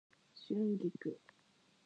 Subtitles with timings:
[0.33, 1.15] 春菊